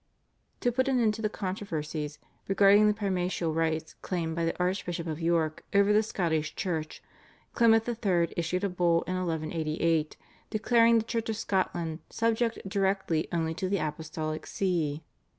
To 0.61 0.71
put 0.71 0.87
an 0.87 0.99
end 0.99 1.13
to 1.13 1.21
the 1.21 1.29
controversies 1.29 2.17
regarding 2.47 2.87
the 2.87 2.93
primatial 2.95 3.53
rights 3.53 3.93
claimed 4.01 4.35
by 4.35 4.45
the 4.45 4.59
Archbishop 4.59 5.05
of 5.05 5.21
York 5.21 5.63
over 5.75 5.93
the 5.93 6.01
Scottish 6.01 6.55
Church, 6.55 7.03
Clement 7.53 7.87
III. 7.87 8.33
issued 8.35 8.63
a 8.63 8.69
Bull 8.69 9.03
in 9.03 9.13
1188 9.13 10.17
declaring 10.49 10.97
the 10.97 11.05
Church 11.05 11.29
of 11.29 11.37
Scotland 11.37 11.99
subject 12.09 12.67
directly 12.67 13.27
only 13.31 13.53
to 13.53 13.69
the 13.69 13.77
Apostolic 13.77 14.47
See. 14.47 15.03